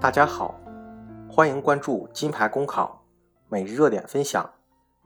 [0.00, 0.56] 大家好，
[1.30, 3.04] 欢迎关注金牌公考
[3.48, 4.50] 每日热点分享。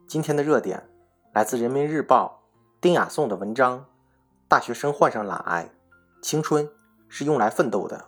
[0.06, 0.88] 今天的热点
[1.34, 2.44] 来自人民日报
[2.80, 3.84] 丁雅颂的文章：
[4.48, 5.68] 大学生患上懒癌，
[6.22, 6.66] 青春
[7.10, 8.06] 是用来奋斗的。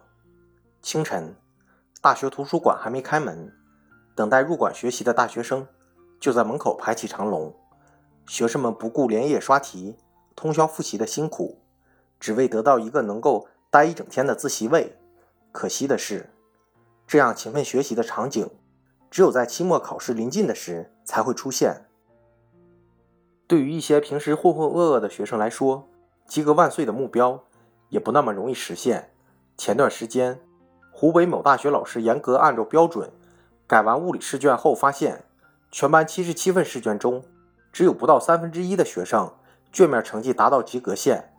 [0.80, 1.36] 清晨，
[2.00, 3.52] 大学图书馆还没开门，
[4.14, 5.68] 等待入馆学习的大学生
[6.18, 7.54] 就在门口排起长龙。
[8.26, 9.98] 学生们不顾连夜刷题、
[10.38, 11.58] 通宵复习的辛苦，
[12.20, 14.96] 只为得到一个能够待一整天的自习位。
[15.50, 16.30] 可惜的是。
[17.08, 18.48] 这样勤奋学习的场景，
[19.10, 21.86] 只有在期末考试临近的时才会出现。
[23.48, 25.88] 对于一些平时浑浑噩噩的学生来说，
[26.28, 27.42] 及格万岁的目标
[27.88, 29.10] 也不那么容易实现。
[29.56, 30.38] 前段时间，
[30.92, 33.10] 湖北某大学老师严格按照标准
[33.66, 35.24] 改完物理试卷后，发现
[35.72, 37.24] 全班七十七份试卷中，
[37.72, 39.32] 只有不到三分之一的学生
[39.72, 41.32] 卷面成绩达到及格线，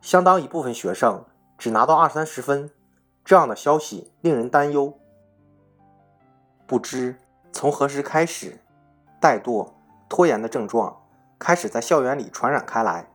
[0.00, 1.24] 相当一部分学生
[1.56, 2.70] 只拿到二三十分。
[3.24, 4.98] 这样的消息令人担忧。
[6.66, 7.16] 不知
[7.52, 8.60] 从何时开始，
[9.20, 9.72] 怠惰、
[10.08, 11.02] 拖延的症状
[11.38, 13.10] 开始在校园里传染开来。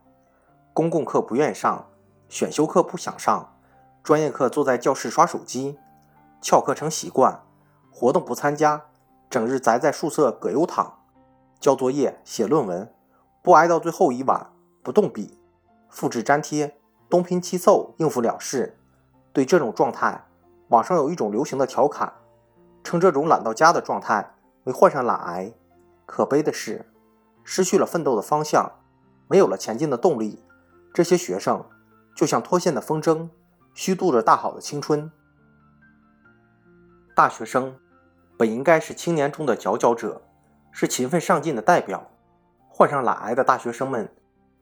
[0.72, 1.86] 公共课不愿上，
[2.28, 3.56] 选修课不想上，
[4.04, 5.78] 专业课坐在教室刷手机，
[6.40, 7.42] 翘课成习惯，
[7.92, 8.84] 活动不参加，
[9.28, 11.00] 整日宅在宿舍葛优躺，
[11.58, 12.92] 交作业、写论文，
[13.44, 14.50] 不挨到最后一晚
[14.82, 15.38] 不动笔，
[15.90, 16.78] 复制粘贴，
[17.10, 18.78] 东拼西凑应付了事。
[19.34, 20.24] 对这种状态，
[20.68, 22.10] 网上有一种流行的调侃，
[22.82, 24.34] 称这种懒到家的状态
[24.64, 25.52] 为患上懒癌。
[26.06, 26.86] 可悲的是，
[27.42, 28.72] 失去了奋斗的方向，
[29.28, 30.42] 没有了前进的动力，
[30.94, 31.66] 这些学生
[32.16, 33.28] 就像脱线的风筝，
[33.74, 35.12] 虚度着大好的青春。
[37.14, 37.76] 大学生
[38.38, 40.22] 本应该是青年中的佼佼者，
[40.72, 42.10] 是勤奋上进的代表。
[42.76, 44.12] 患上懒癌的大学生们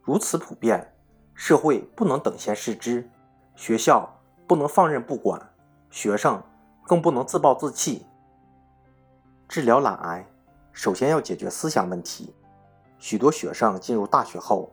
[0.02, 0.92] 如此普遍，
[1.34, 3.08] 社会不能等闲视之，
[3.56, 4.18] 学校。
[4.44, 5.40] 不能放任不管，
[5.88, 6.42] 学生
[6.86, 8.04] 更不能自暴自弃。
[9.48, 10.26] 治疗懒癌，
[10.72, 12.34] 首先要解决思想问题。
[12.98, 14.70] 许多学生进入大学后，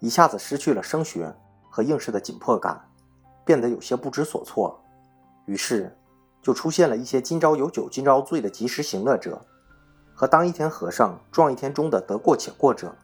[0.00, 1.32] 一下子失去了升学
[1.68, 2.90] 和应试的紧迫感，
[3.44, 4.82] 变得有些不知所措。
[5.44, 5.96] 于是，
[6.42, 9.40] 就出现了一些“今朝有酒今朝醉”的及时行乐者，
[10.20, 12.94] 和“当一天和尚撞一天钟”的得过且过者。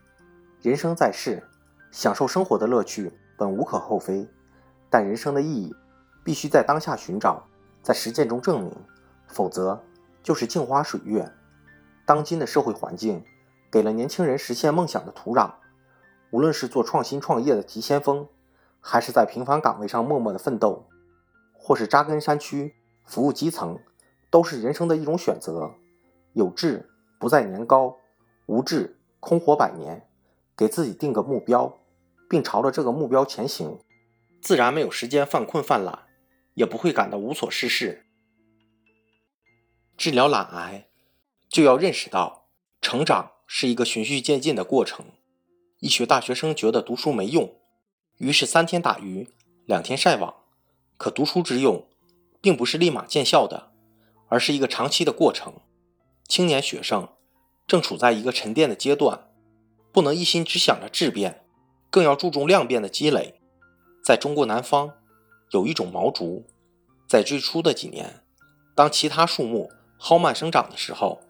[0.60, 1.42] 人生在世，
[1.90, 4.28] 享受生活的乐趣本无可厚非，
[4.90, 5.74] 但人生的意义。
[6.22, 7.42] 必须在当下寻找，
[7.82, 8.70] 在实践中证明，
[9.28, 9.82] 否则
[10.22, 11.32] 就是镜花水月。
[12.04, 13.24] 当今的社会环境
[13.70, 15.52] 给了年轻人实现梦想的土壤，
[16.30, 18.28] 无论是做创新创业的急先锋，
[18.78, 20.86] 还是在平凡岗位上默默的奋斗，
[21.54, 22.74] 或是扎根山区
[23.06, 23.78] 服务基层，
[24.28, 25.70] 都是人生的一种选择。
[26.34, 27.96] 有志不在年高，
[28.46, 30.08] 无志空活百年。
[30.56, 31.78] 给自己定个目标，
[32.28, 33.78] 并朝着这个目标前行，
[34.40, 36.04] 自然没有时间犯困犯懒。
[36.54, 38.06] 也不会感到无所事事。
[39.98, 40.88] 治疗懒癌，
[41.50, 42.46] 就要认识到
[42.80, 45.04] 成长是一个循序渐进的过程。
[45.80, 47.56] 一群大学生觉得读书没用，
[48.16, 49.28] 于是三天打鱼
[49.66, 50.34] 两天晒网。
[50.96, 51.86] 可读书之用，
[52.40, 53.70] 并不是立马见效的，
[54.28, 55.60] 而是一个长期的过程。
[56.28, 57.08] 青年学生
[57.66, 59.28] 正处在一个沉淀的阶段，
[59.92, 61.44] 不能一心只想着质变，
[61.90, 63.40] 更要注重量变的积累。
[64.04, 64.92] 在中国南方。
[65.52, 66.44] 有一种毛竹，
[67.06, 68.24] 在最初的几年，
[68.74, 71.20] 当其他树木蒿蔓生长的时候，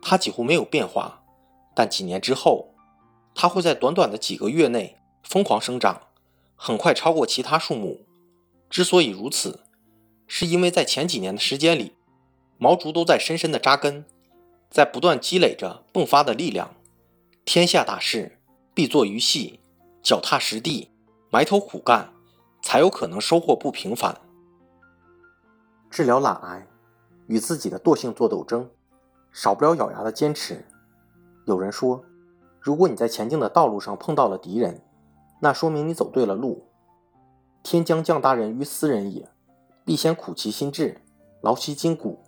[0.00, 1.22] 它几乎没有变化。
[1.74, 2.72] 但几年之后，
[3.34, 6.04] 它会在短短的几个月内疯狂生长，
[6.56, 8.06] 很快超过其他树木。
[8.70, 9.64] 之所以如此，
[10.26, 11.92] 是因为在前几年的时间里，
[12.56, 14.06] 毛竹都在深深的扎根，
[14.70, 16.74] 在不断积累着迸发的力量。
[17.44, 18.38] 天下大事，
[18.74, 19.60] 必作于细，
[20.02, 20.90] 脚踏实地，
[21.30, 22.12] 埋头苦干。
[22.60, 24.20] 才有可能收获不平凡。
[25.88, 26.66] 治疗懒癌，
[27.28, 28.68] 与自己的惰性做斗争，
[29.32, 30.66] 少不了咬牙的坚持。
[31.46, 32.04] 有人说，
[32.60, 34.82] 如果你在前进的道路上碰到了敌人，
[35.40, 36.68] 那说明你走对了路。
[37.62, 39.30] 天将降大任于斯人也，
[39.84, 41.00] 必先苦其心志，
[41.40, 42.18] 劳其筋骨。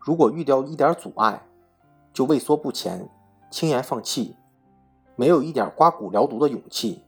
[0.00, 1.46] 如果遇到一点阻碍，
[2.12, 3.08] 就畏缩不前，
[3.50, 4.36] 轻言放弃，
[5.16, 7.04] 没有一点刮骨疗毒的勇气，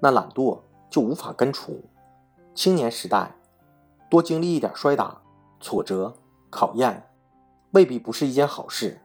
[0.00, 0.60] 那懒惰。
[0.90, 1.84] 就无法根除。
[2.54, 3.36] 青年时代，
[4.08, 5.20] 多经历一点摔打、
[5.60, 6.14] 挫折、
[6.48, 7.10] 考验，
[7.72, 9.02] 未必不是一件好事。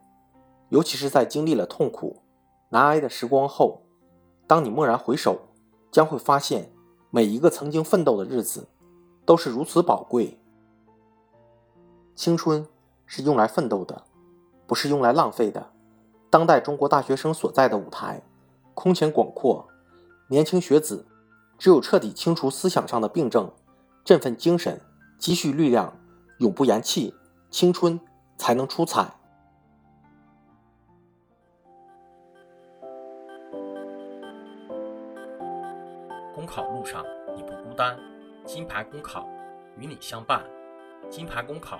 [0.69, 2.21] 尤其是在经历了痛苦、
[2.69, 3.81] 难挨的时光后，
[4.47, 5.41] 当你蓦然回首，
[5.91, 6.71] 将会发现
[7.09, 8.69] 每一个曾经奋斗的日子
[9.25, 10.39] 都是如此宝贵。
[12.15, 12.65] 青春
[13.05, 14.05] 是用来奋斗的，
[14.73, 15.69] 不是用来浪费的。
[16.31, 18.23] 当代中国大学生所在的舞台，
[18.73, 19.67] 空前广阔。
[20.29, 21.05] 年轻学子
[21.59, 23.51] 只有彻底清除思想上的病症，
[24.03, 24.81] 振奋精神，
[25.19, 25.95] 积蓄力量，
[26.39, 27.13] 永不言弃，
[27.51, 27.99] 青春
[28.35, 29.13] 才能出彩。
[36.33, 37.05] 公考路上
[37.35, 37.95] 你不孤单，
[38.43, 39.29] 金牌公考
[39.77, 40.43] 与你相伴。
[41.11, 41.79] 金牌公考